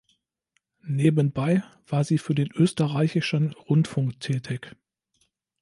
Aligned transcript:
Nebenbei 0.87 1.61
war 1.85 2.03
sie 2.03 2.17
für 2.17 2.33
den 2.33 2.51
Österreichischen 2.51 3.51
Rundfunk 3.51 4.19
tätig. 4.19 4.75